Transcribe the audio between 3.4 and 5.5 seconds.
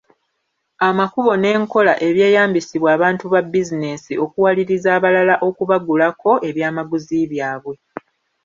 bizinensi okuwaliriza abalala